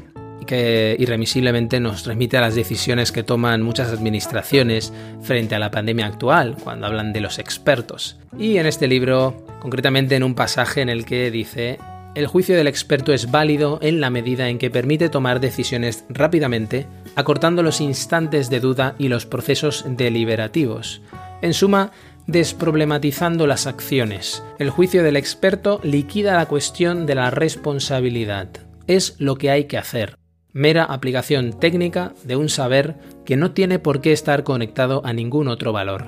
que 0.50 0.96
irremisiblemente 0.98 1.80
nos 1.80 2.02
transmite 2.02 2.36
a 2.38 2.42
las 2.42 2.56
decisiones 2.56 3.12
que 3.12 3.22
toman 3.22 3.62
muchas 3.62 3.90
administraciones 3.90 4.92
frente 5.22 5.54
a 5.54 5.60
la 5.60 5.70
pandemia 5.70 6.08
actual, 6.08 6.56
cuando 6.64 6.88
hablan 6.88 7.14
de 7.14 7.22
los 7.22 7.38
expertos. 7.38 8.18
Y 8.36 8.58
en 8.58 8.66
este 8.66 8.88
libro, 8.88 9.46
concretamente 9.60 10.16
en 10.16 10.24
un 10.24 10.34
pasaje 10.34 10.82
en 10.82 10.90
el 10.90 11.06
que 11.06 11.30
dice, 11.30 11.78
el 12.16 12.26
juicio 12.26 12.58
del 12.58 12.66
experto 12.66 13.14
es 13.14 13.30
válido 13.30 13.78
en 13.84 14.02
la 14.02 14.10
medida 14.10 14.50
en 14.50 14.58
que 14.58 14.72
permite 14.72 15.10
tomar 15.10 15.40
decisiones 15.40 16.04
rápidamente, 16.10 16.88
acortando 17.16 17.62
los 17.62 17.80
instantes 17.80 18.50
de 18.50 18.60
duda 18.60 18.96
y 18.98 19.08
los 19.08 19.28
procesos 19.28 19.86
deliberativos. 19.88 21.04
En 21.44 21.54
suma, 21.54 21.92
desproblematizando 22.26 23.46
las 23.46 23.68
acciones. 23.68 24.44
El 24.58 24.72
juicio 24.72 25.04
del 25.04 25.16
experto 25.16 25.80
liquida 25.84 26.38
la 26.38 26.48
cuestión 26.48 27.06
de 27.06 27.14
la 27.14 27.30
responsabilidad. 27.30 28.50
Es 28.88 29.14
lo 29.20 29.36
que 29.36 29.52
hay 29.52 29.66
que 29.66 29.78
hacer 29.78 30.19
mera 30.60 30.84
aplicación 30.84 31.58
técnica 31.58 32.12
de 32.26 32.36
un 32.36 32.50
saber 32.50 32.96
que 33.26 33.38
no 33.38 33.52
tiene 33.52 33.80
por 33.80 34.02
qué 34.02 34.12
estar 34.12 34.44
conectado 34.44 35.02
a 35.06 35.14
ningún 35.14 35.48
otro 35.48 35.72
valor. 35.72 36.06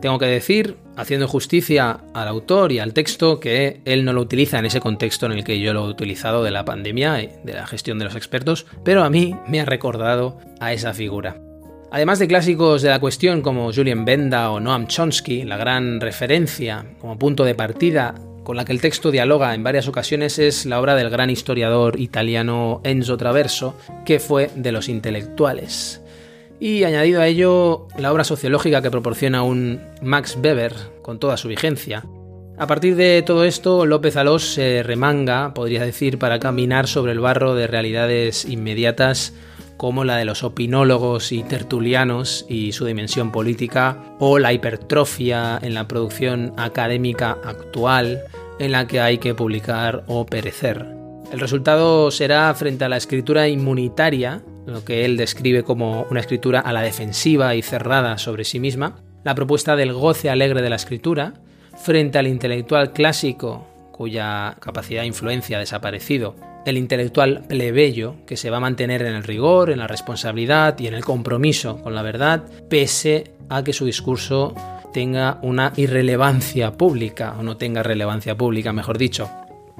Tengo 0.00 0.18
que 0.18 0.26
decir, 0.26 0.76
haciendo 0.96 1.28
justicia 1.28 2.00
al 2.12 2.26
autor 2.26 2.72
y 2.72 2.80
al 2.80 2.94
texto, 2.94 3.38
que 3.38 3.80
él 3.84 4.04
no 4.04 4.12
lo 4.12 4.20
utiliza 4.20 4.58
en 4.58 4.66
ese 4.66 4.80
contexto 4.80 5.26
en 5.26 5.32
el 5.32 5.44
que 5.44 5.60
yo 5.60 5.72
lo 5.72 5.86
he 5.86 5.90
utilizado 5.90 6.42
de 6.42 6.50
la 6.50 6.64
pandemia 6.64 7.22
y 7.22 7.30
de 7.44 7.52
la 7.52 7.68
gestión 7.68 8.00
de 8.00 8.06
los 8.06 8.16
expertos, 8.16 8.66
pero 8.84 9.04
a 9.04 9.10
mí 9.10 9.36
me 9.46 9.60
ha 9.60 9.64
recordado 9.64 10.38
a 10.58 10.72
esa 10.72 10.92
figura. 10.92 11.40
Además 11.92 12.18
de 12.18 12.26
clásicos 12.26 12.82
de 12.82 12.88
la 12.88 12.98
cuestión 12.98 13.40
como 13.40 13.72
Julien 13.72 14.04
Benda 14.04 14.50
o 14.50 14.58
Noam 14.58 14.88
Chomsky, 14.88 15.44
la 15.44 15.58
gran 15.58 16.00
referencia 16.00 16.86
como 16.98 17.18
punto 17.18 17.44
de 17.44 17.54
partida 17.54 18.16
con 18.42 18.56
la 18.56 18.64
que 18.64 18.72
el 18.72 18.80
texto 18.80 19.10
dialoga 19.10 19.54
en 19.54 19.62
varias 19.62 19.88
ocasiones 19.88 20.38
es 20.38 20.66
la 20.66 20.80
obra 20.80 20.94
del 20.94 21.10
gran 21.10 21.30
historiador 21.30 21.98
italiano 22.00 22.80
Enzo 22.84 23.16
Traverso, 23.16 23.76
que 24.04 24.18
fue 24.18 24.50
de 24.54 24.72
los 24.72 24.88
intelectuales. 24.88 26.02
Y 26.60 26.84
añadido 26.84 27.20
a 27.20 27.26
ello, 27.26 27.88
la 27.98 28.12
obra 28.12 28.24
sociológica 28.24 28.82
que 28.82 28.90
proporciona 28.90 29.42
un 29.42 29.80
Max 30.00 30.38
Weber 30.42 30.72
con 31.02 31.18
toda 31.18 31.36
su 31.36 31.48
vigencia. 31.48 32.04
A 32.58 32.66
partir 32.66 32.94
de 32.94 33.22
todo 33.22 33.44
esto, 33.44 33.86
López 33.86 34.16
Alós 34.16 34.54
se 34.54 34.82
remanga, 34.82 35.54
podría 35.54 35.84
decir, 35.84 36.18
para 36.18 36.38
caminar 36.38 36.86
sobre 36.86 37.12
el 37.12 37.18
barro 37.18 37.54
de 37.54 37.66
realidades 37.66 38.44
inmediatas 38.44 39.32
como 39.76 40.04
la 40.04 40.16
de 40.16 40.24
los 40.24 40.44
opinólogos 40.44 41.32
y 41.32 41.42
tertulianos 41.42 42.46
y 42.48 42.72
su 42.72 42.84
dimensión 42.84 43.32
política, 43.32 43.98
o 44.18 44.38
la 44.38 44.52
hipertrofia 44.52 45.58
en 45.60 45.74
la 45.74 45.88
producción 45.88 46.52
académica 46.56 47.38
actual, 47.44 48.20
en 48.58 48.72
la 48.72 48.86
que 48.86 49.00
hay 49.00 49.18
que 49.18 49.34
publicar 49.34 50.04
o 50.06 50.26
perecer. 50.26 50.86
El 51.32 51.40
resultado 51.40 52.10
será 52.10 52.52
frente 52.54 52.84
a 52.84 52.88
la 52.88 52.98
escritura 52.98 53.48
inmunitaria, 53.48 54.42
lo 54.66 54.84
que 54.84 55.04
él 55.04 55.16
describe 55.16 55.62
como 55.62 56.06
una 56.10 56.20
escritura 56.20 56.60
a 56.60 56.72
la 56.72 56.82
defensiva 56.82 57.54
y 57.54 57.62
cerrada 57.62 58.18
sobre 58.18 58.44
sí 58.44 58.60
misma, 58.60 58.96
la 59.24 59.34
propuesta 59.34 59.76
del 59.76 59.92
goce 59.92 60.30
alegre 60.30 60.62
de 60.62 60.70
la 60.70 60.76
escritura, 60.76 61.34
frente 61.76 62.18
al 62.18 62.26
intelectual 62.26 62.92
clásico 62.92 63.71
cuya 63.92 64.56
capacidad 64.58 65.02
de 65.02 65.06
influencia 65.06 65.58
ha 65.58 65.60
desaparecido 65.60 66.34
el 66.64 66.78
intelectual 66.78 67.44
plebeyo 67.46 68.16
que 68.26 68.36
se 68.36 68.50
va 68.50 68.56
a 68.58 68.60
mantener 68.60 69.02
en 69.02 69.14
el 69.14 69.24
rigor, 69.24 69.70
en 69.70 69.78
la 69.78 69.86
responsabilidad 69.86 70.78
y 70.78 70.86
en 70.86 70.94
el 70.94 71.04
compromiso 71.04 71.80
con 71.82 71.94
la 71.94 72.02
verdad, 72.02 72.44
pese 72.68 73.32
a 73.48 73.62
que 73.62 73.72
su 73.72 73.84
discurso 73.84 74.54
tenga 74.92 75.38
una 75.42 75.72
irrelevancia 75.76 76.72
pública, 76.72 77.34
o 77.38 77.42
no 77.42 77.56
tenga 77.56 77.82
relevancia 77.82 78.36
pública, 78.36 78.72
mejor 78.72 78.98
dicho. 78.98 79.30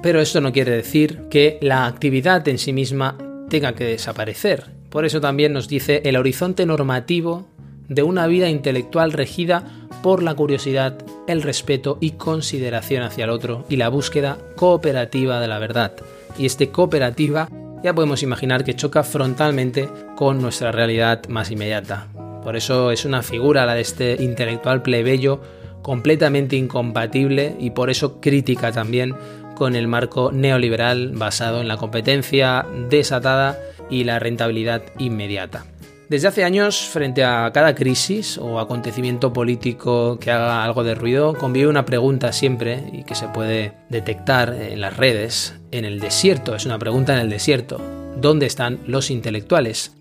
Pero 0.01 0.19
esto 0.19 0.41
no 0.41 0.51
quiere 0.51 0.71
decir 0.71 1.27
que 1.29 1.57
la 1.61 1.85
actividad 1.85 2.47
en 2.47 2.57
sí 2.57 2.73
misma 2.73 3.17
tenga 3.49 3.73
que 3.73 3.85
desaparecer. 3.85 4.65
Por 4.89 5.05
eso 5.05 5.21
también 5.21 5.53
nos 5.53 5.67
dice 5.67 6.01
el 6.05 6.17
horizonte 6.17 6.65
normativo 6.65 7.47
de 7.87 8.03
una 8.03 8.27
vida 8.27 8.49
intelectual 8.49 9.11
regida 9.11 9.63
por 10.01 10.23
la 10.23 10.33
curiosidad, 10.33 10.97
el 11.27 11.41
respeto 11.41 11.97
y 12.01 12.11
consideración 12.11 13.03
hacia 13.03 13.25
el 13.25 13.29
otro 13.29 13.65
y 13.69 13.77
la 13.77 13.89
búsqueda 13.89 14.37
cooperativa 14.55 15.39
de 15.39 15.47
la 15.47 15.59
verdad 15.59 15.93
y 16.37 16.45
este 16.45 16.69
cooperativa 16.69 17.49
ya 17.83 17.93
podemos 17.93 18.23
imaginar 18.23 18.63
que 18.63 18.75
choca 18.75 19.03
frontalmente 19.03 19.89
con 20.15 20.41
nuestra 20.41 20.71
realidad 20.71 21.27
más 21.27 21.51
inmediata. 21.51 22.07
Por 22.43 22.55
eso 22.55 22.91
es 22.91 23.05
una 23.05 23.21
figura 23.23 23.65
la 23.65 23.73
de 23.73 23.81
este 23.81 24.23
intelectual 24.23 24.81
plebeyo 24.81 25.41
completamente 25.81 26.55
incompatible 26.55 27.55
y 27.59 27.71
por 27.71 27.89
eso 27.89 28.21
crítica 28.21 28.71
también 28.71 29.15
con 29.55 29.75
el 29.75 29.87
marco 29.87 30.31
neoliberal 30.31 31.11
basado 31.13 31.61
en 31.61 31.67
la 31.67 31.77
competencia 31.77 32.65
desatada 32.89 33.59
y 33.89 34.05
la 34.05 34.17
rentabilidad 34.17 34.81
inmediata. 34.97 35.65
Desde 36.09 36.27
hace 36.27 36.43
años, 36.43 36.89
frente 36.91 37.23
a 37.23 37.49
cada 37.53 37.73
crisis 37.73 38.37
o 38.37 38.59
acontecimiento 38.59 39.31
político 39.31 40.19
que 40.19 40.31
haga 40.31 40.63
algo 40.63 40.83
de 40.83 40.95
ruido, 40.95 41.33
convive 41.33 41.67
una 41.67 41.85
pregunta 41.85 42.33
siempre 42.33 42.83
y 42.91 43.03
que 43.03 43.15
se 43.15 43.29
puede 43.29 43.73
detectar 43.89 44.53
en 44.53 44.81
las 44.81 44.97
redes, 44.97 45.55
en 45.71 45.85
el 45.85 45.99
desierto, 45.99 46.55
es 46.55 46.65
una 46.65 46.77
pregunta 46.77 47.13
en 47.13 47.19
el 47.19 47.29
desierto. 47.29 47.81
¿Dónde 48.17 48.45
están 48.45 48.79
los 48.85 49.09
intelectuales? 49.09 49.95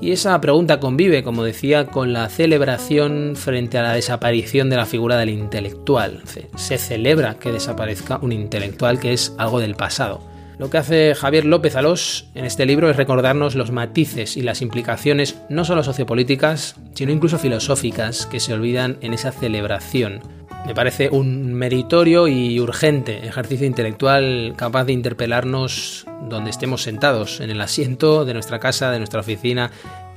Y 0.00 0.12
esa 0.12 0.40
pregunta 0.40 0.80
convive, 0.80 1.22
como 1.22 1.44
decía, 1.44 1.88
con 1.88 2.14
la 2.14 2.28
celebración 2.30 3.34
frente 3.36 3.76
a 3.76 3.82
la 3.82 3.92
desaparición 3.92 4.70
de 4.70 4.76
la 4.76 4.86
figura 4.86 5.18
del 5.18 5.28
intelectual. 5.28 6.22
Se 6.56 6.78
celebra 6.78 7.34
que 7.34 7.52
desaparezca 7.52 8.18
un 8.22 8.32
intelectual 8.32 8.98
que 8.98 9.12
es 9.12 9.34
algo 9.36 9.60
del 9.60 9.74
pasado. 9.74 10.29
Lo 10.60 10.68
que 10.68 10.76
hace 10.76 11.14
Javier 11.14 11.46
López 11.46 11.74
Alós 11.74 12.26
en 12.34 12.44
este 12.44 12.66
libro 12.66 12.90
es 12.90 12.96
recordarnos 12.98 13.54
los 13.54 13.70
matices 13.70 14.36
y 14.36 14.42
las 14.42 14.60
implicaciones 14.60 15.40
no 15.48 15.64
solo 15.64 15.82
sociopolíticas, 15.82 16.76
sino 16.92 17.12
incluso 17.12 17.38
filosóficas 17.38 18.26
que 18.26 18.40
se 18.40 18.52
olvidan 18.52 18.98
en 19.00 19.14
esa 19.14 19.32
celebración. 19.32 20.20
Me 20.66 20.74
parece 20.74 21.08
un 21.08 21.54
meritorio 21.54 22.28
y 22.28 22.60
urgente 22.60 23.26
ejercicio 23.26 23.66
intelectual 23.66 24.52
capaz 24.54 24.84
de 24.84 24.92
interpelarnos 24.92 26.04
donde 26.28 26.50
estemos 26.50 26.82
sentados, 26.82 27.40
en 27.40 27.48
el 27.48 27.62
asiento 27.62 28.26
de 28.26 28.34
nuestra 28.34 28.58
casa, 28.58 28.90
de 28.90 28.98
nuestra 28.98 29.20
oficina, 29.20 29.70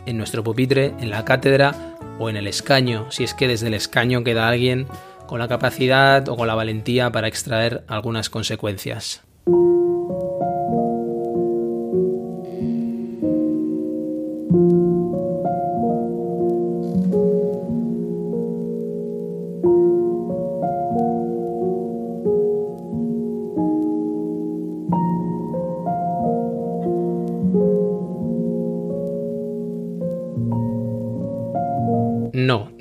en 0.05 0.17
nuestro 0.17 0.43
pupitre, 0.43 0.93
en 0.99 1.09
la 1.09 1.23
cátedra 1.23 1.95
o 2.19 2.29
en 2.29 2.35
el 2.35 2.47
escaño, 2.47 3.09
si 3.11 3.23
es 3.23 3.33
que 3.33 3.47
desde 3.47 3.67
el 3.67 3.75
escaño 3.75 4.25
queda 4.25 4.49
alguien 4.49 4.87
con 5.25 5.39
la 5.39 5.47
capacidad 5.47 6.27
o 6.27 6.35
con 6.35 6.47
la 6.47 6.55
valentía 6.55 7.13
para 7.13 7.29
extraer 7.29 7.85
algunas 7.87 8.29
consecuencias. 8.29 9.21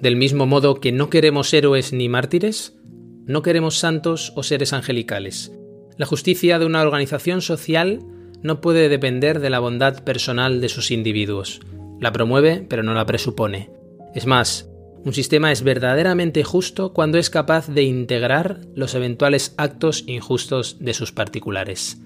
Del 0.03 0.17
mismo 0.17 0.47
modo 0.47 0.81
que 0.81 0.91
no 0.91 1.09
queremos 1.09 1.55
héroes 1.55 1.93
ni 1.93 2.09
mártires, 2.09 2.77
no 3.25 3.43
queremos 3.43 3.79
santos 3.79 4.33
o 4.35 4.43
seres 4.43 4.73
angelicales. 4.73 5.53
La 5.97 6.07
justicia 6.07 6.59
de 6.59 6.67
una 6.67 6.83
organización 6.83 7.41
social 7.41 8.01
no 8.43 8.61
puede 8.61 8.89
depender 8.89 9.39
de 9.39 9.49
la 9.49 9.61
bondad 9.61 10.03
personal 10.03 10.61
de 10.61 10.69
sus 10.69 10.91
individuos. 10.91 11.61
La 12.01 12.13
promueve, 12.13 12.67
pero 12.69 12.83
no 12.83 12.95
la 12.95 13.07
presupone. 13.07 13.71
Es 14.13 14.27
más, 14.27 14.69
un 15.05 15.13
sistema 15.13 15.53
es 15.53 15.63
verdaderamente 15.63 16.43
justo 16.43 16.93
cuando 16.93 17.19
es 17.19 17.31
capaz 17.31 17.69
de 17.69 17.85
integrar 17.85 18.61
los 18.75 18.97
eventuales 18.97 19.55
actos 19.57 20.03
injustos 20.09 20.79
de 20.81 20.95
sus 20.95 21.13
particulares. 21.13 22.03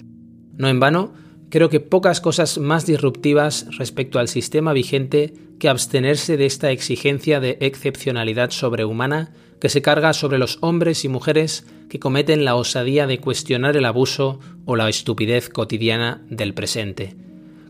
No 0.53 0.69
en 0.69 0.81
vano, 0.81 1.15
Creo 1.49 1.69
que 1.69 1.81
pocas 1.81 2.21
cosas 2.21 2.59
más 2.59 2.87
disruptivas 2.87 3.67
respecto 3.79 4.19
al 4.19 4.29
sistema 4.29 4.73
vigente 4.73 5.33
que 5.59 5.69
abstenerse 5.69 6.37
de 6.37 6.47
esta 6.47 6.71
exigencia 6.71 7.41
de 7.41 7.57
excepcionalidad 7.61 8.51
sobrehumana 8.51 9.33
que 9.61 9.69
se 9.69 9.81
carga 9.81 10.13
sobre 10.13 10.39
los 10.39 10.59
hombres 10.61 11.05
y 11.05 11.09
mujeres 11.09 11.67
que 11.89 11.99
cometen 11.99 12.45
la 12.45 12.57
osadía 12.57 13.07
de 13.07 13.21
cuestionar 13.21 13.77
el 13.77 13.85
abuso 13.85 14.41
o 14.65 14.77
la 14.77 14.89
estupidez 14.89 15.49
cotidiana 15.49 16.23
del 16.29 16.53
presente, 16.53 17.15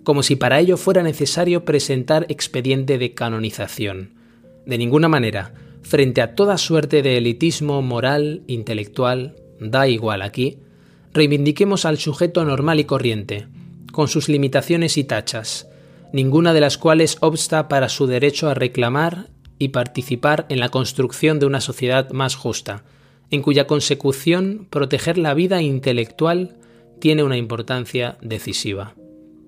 como 0.02 0.22
si 0.22 0.36
para 0.36 0.58
ello 0.58 0.76
fuera 0.78 1.02
necesario 1.02 1.64
presentar 1.64 2.26
expediente 2.28 2.98
de 2.98 3.12
canonización. 3.14 4.14
De 4.64 4.78
ninguna 4.78 5.08
manera, 5.08 5.54
frente 5.82 6.22
a 6.22 6.34
toda 6.34 6.58
suerte 6.58 7.02
de 7.02 7.18
elitismo 7.18 7.82
moral, 7.82 8.42
intelectual, 8.46 9.36
da 9.60 9.86
igual 9.86 10.22
aquí, 10.22 10.58
reivindiquemos 11.12 11.84
al 11.84 11.98
sujeto 11.98 12.44
normal 12.44 12.80
y 12.80 12.84
corriente, 12.84 13.46
con 13.96 14.08
sus 14.08 14.28
limitaciones 14.28 14.98
y 14.98 15.04
tachas, 15.04 15.70
ninguna 16.12 16.52
de 16.52 16.60
las 16.60 16.76
cuales 16.76 17.16
obsta 17.20 17.66
para 17.66 17.88
su 17.88 18.06
derecho 18.06 18.50
a 18.50 18.52
reclamar 18.52 19.30
y 19.58 19.68
participar 19.68 20.44
en 20.50 20.60
la 20.60 20.68
construcción 20.68 21.38
de 21.38 21.46
una 21.46 21.62
sociedad 21.62 22.10
más 22.10 22.36
justa, 22.36 22.84
en 23.30 23.40
cuya 23.40 23.66
consecución 23.66 24.66
proteger 24.68 25.16
la 25.16 25.32
vida 25.32 25.62
intelectual 25.62 26.56
tiene 26.98 27.22
una 27.22 27.38
importancia 27.38 28.18
decisiva. 28.20 28.92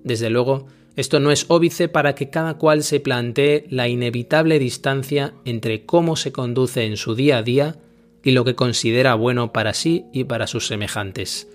Desde 0.03 0.31
luego, 0.31 0.65
esto 0.95 1.19
no 1.19 1.29
es 1.29 1.45
óbice 1.49 1.87
para 1.87 2.15
que 2.15 2.31
cada 2.31 2.55
cual 2.55 2.81
se 2.81 2.99
plantee 2.99 3.67
la 3.69 3.87
inevitable 3.87 4.57
distancia 4.57 5.35
entre 5.45 5.85
cómo 5.85 6.15
se 6.15 6.31
conduce 6.31 6.85
en 6.85 6.97
su 6.97 7.13
día 7.13 7.37
a 7.37 7.43
día 7.43 7.75
y 8.23 8.31
lo 8.31 8.45
que 8.45 8.55
considera 8.55 9.13
bueno 9.13 9.53
para 9.53 9.75
sí 9.75 10.05
y 10.11 10.23
para 10.23 10.47
sus 10.47 10.65
semejantes. 10.65 11.47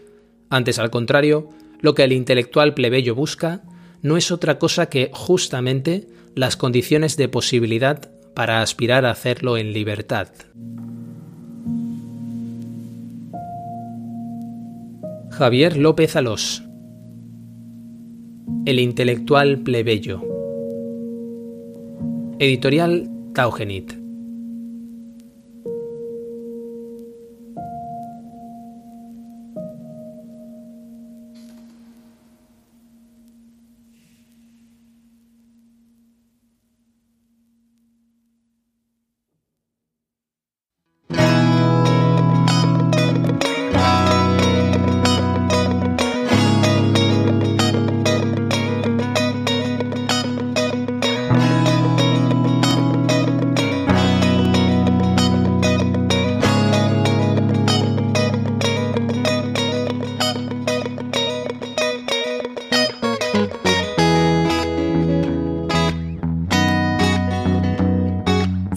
Antes, 0.49 0.79
al 0.79 0.91
contrario, 0.91 1.51
lo 1.85 1.95
que 1.95 2.03
el 2.03 2.13
intelectual 2.13 2.73
plebeyo 2.73 3.15
busca 3.15 3.63
no 4.01 4.17
es 4.17 4.33
otra 4.33 4.59
cosa 4.59 4.87
que 4.87 5.11
justamente 5.13 6.09
las 6.35 6.57
condiciones 6.57 7.19
de 7.19 7.29
posibilidad 7.29 8.11
para 8.33 8.63
aspirar 8.63 9.05
a 9.05 9.11
hacerlo 9.11 9.59
en 9.59 9.75
libertad. 9.75 10.29
Javier 15.31 15.77
López 15.77 16.17
Alós 16.17 16.63
El 18.65 18.79
intelectual 18.79 19.59
plebeyo 19.59 20.23
Editorial 22.39 23.11
Taugenit 23.35 24.04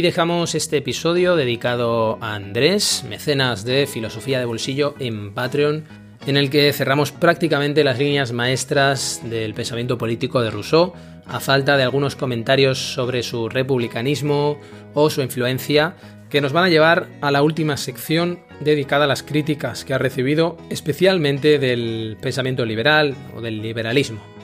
Aquí 0.00 0.06
dejamos 0.06 0.54
este 0.54 0.78
episodio 0.78 1.36
dedicado 1.36 2.16
a 2.22 2.34
Andrés, 2.34 3.04
mecenas 3.06 3.66
de 3.66 3.86
Filosofía 3.86 4.38
de 4.38 4.46
Bolsillo 4.46 4.94
en 4.98 5.34
Patreon, 5.34 5.84
en 6.26 6.38
el 6.38 6.48
que 6.48 6.72
cerramos 6.72 7.12
prácticamente 7.12 7.84
las 7.84 7.98
líneas 7.98 8.32
maestras 8.32 9.20
del 9.28 9.52
pensamiento 9.52 9.98
político 9.98 10.40
de 10.40 10.50
Rousseau, 10.50 10.94
a 11.26 11.38
falta 11.38 11.76
de 11.76 11.82
algunos 11.82 12.16
comentarios 12.16 12.78
sobre 12.94 13.22
su 13.22 13.50
republicanismo 13.50 14.58
o 14.94 15.10
su 15.10 15.20
influencia, 15.20 15.96
que 16.30 16.40
nos 16.40 16.54
van 16.54 16.64
a 16.64 16.70
llevar 16.70 17.08
a 17.20 17.30
la 17.30 17.42
última 17.42 17.76
sección 17.76 18.38
dedicada 18.60 19.04
a 19.04 19.08
las 19.08 19.22
críticas 19.22 19.84
que 19.84 19.92
ha 19.92 19.98
recibido 19.98 20.56
especialmente 20.70 21.58
del 21.58 22.16
pensamiento 22.22 22.64
liberal 22.64 23.14
o 23.36 23.42
del 23.42 23.60
liberalismo 23.60 24.39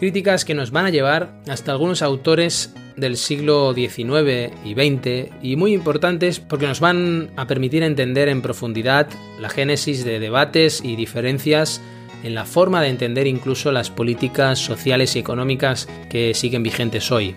Críticas 0.00 0.46
que 0.46 0.54
nos 0.54 0.70
van 0.70 0.86
a 0.86 0.90
llevar 0.90 1.30
hasta 1.46 1.72
algunos 1.72 2.00
autores 2.00 2.72
del 2.96 3.18
siglo 3.18 3.74
XIX 3.74 4.50
y 4.64 4.72
XX 4.72 5.30
y 5.42 5.56
muy 5.56 5.74
importantes 5.74 6.40
porque 6.40 6.66
nos 6.66 6.80
van 6.80 7.28
a 7.36 7.46
permitir 7.46 7.82
entender 7.82 8.30
en 8.30 8.40
profundidad 8.40 9.08
la 9.38 9.50
génesis 9.50 10.02
de 10.02 10.18
debates 10.18 10.82
y 10.82 10.96
diferencias 10.96 11.82
en 12.22 12.34
la 12.34 12.46
forma 12.46 12.80
de 12.80 12.88
entender 12.88 13.26
incluso 13.26 13.72
las 13.72 13.90
políticas 13.90 14.58
sociales 14.58 15.16
y 15.16 15.18
económicas 15.18 15.86
que 16.08 16.32
siguen 16.32 16.62
vigentes 16.62 17.12
hoy. 17.12 17.36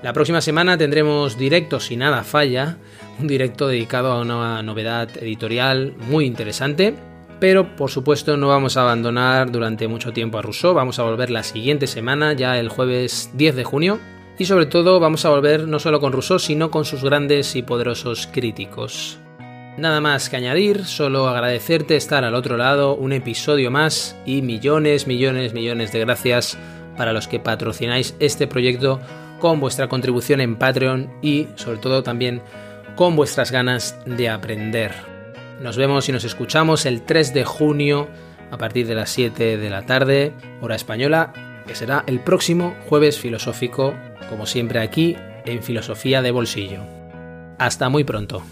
La 0.00 0.12
próxima 0.12 0.40
semana 0.40 0.78
tendremos 0.78 1.36
directo 1.36 1.80
si 1.80 1.96
nada 1.96 2.22
falla, 2.22 2.76
un 3.18 3.26
directo 3.26 3.66
dedicado 3.66 4.12
a 4.12 4.20
una 4.20 4.62
novedad 4.62 5.08
editorial 5.20 5.94
muy 6.08 6.24
interesante, 6.24 6.94
pero 7.38 7.76
por 7.76 7.90
supuesto 7.90 8.36
no 8.36 8.48
vamos 8.48 8.76
a 8.76 8.82
abandonar 8.82 9.50
durante 9.50 9.88
mucho 9.88 10.12
tiempo 10.12 10.38
a 10.38 10.42
Rousseau, 10.42 10.74
vamos 10.74 10.98
a 10.98 11.02
volver 11.02 11.30
la 11.30 11.42
siguiente 11.42 11.86
semana, 11.86 12.32
ya 12.32 12.58
el 12.58 12.68
jueves 12.68 13.30
10 13.34 13.56
de 13.56 13.64
junio, 13.64 13.98
y 14.38 14.44
sobre 14.44 14.66
todo 14.66 15.00
vamos 15.00 15.24
a 15.24 15.30
volver 15.30 15.66
no 15.66 15.78
solo 15.78 16.00
con 16.00 16.12
Rousseau, 16.12 16.38
sino 16.38 16.70
con 16.70 16.84
sus 16.84 17.02
grandes 17.02 17.56
y 17.56 17.62
poderosos 17.62 18.28
críticos. 18.32 19.18
Nada 19.78 20.00
más 20.00 20.30
que 20.30 20.36
añadir, 20.36 20.86
solo 20.86 21.28
agradecerte 21.28 21.96
estar 21.96 22.24
al 22.24 22.34
otro 22.34 22.56
lado, 22.56 22.94
un 22.94 23.12
episodio 23.12 23.70
más 23.70 24.16
y 24.24 24.40
millones, 24.40 25.06
millones, 25.06 25.52
millones 25.52 25.92
de 25.92 26.00
gracias 26.00 26.56
para 26.96 27.12
los 27.12 27.28
que 27.28 27.40
patrocináis 27.40 28.14
este 28.18 28.46
proyecto 28.46 29.00
con 29.38 29.60
vuestra 29.60 29.88
contribución 29.88 30.40
en 30.40 30.56
Patreon 30.56 31.12
y 31.20 31.48
sobre 31.56 31.78
todo 31.78 32.02
también 32.02 32.40
con 32.96 33.16
vuestras 33.16 33.52
ganas 33.52 33.98
de 34.06 34.30
aprender. 34.30 35.15
Nos 35.60 35.76
vemos 35.76 36.08
y 36.08 36.12
nos 36.12 36.24
escuchamos 36.24 36.86
el 36.86 37.02
3 37.02 37.32
de 37.32 37.44
junio 37.44 38.08
a 38.50 38.58
partir 38.58 38.86
de 38.86 38.94
las 38.94 39.10
7 39.10 39.56
de 39.56 39.70
la 39.70 39.86
tarde, 39.86 40.32
hora 40.60 40.76
española, 40.76 41.32
que 41.66 41.74
será 41.74 42.04
el 42.06 42.20
próximo 42.20 42.74
jueves 42.88 43.18
filosófico, 43.18 43.94
como 44.28 44.46
siempre 44.46 44.80
aquí 44.80 45.16
en 45.44 45.62
Filosofía 45.62 46.22
de 46.22 46.30
Bolsillo. 46.30 46.82
Hasta 47.58 47.88
muy 47.88 48.04
pronto. 48.04 48.42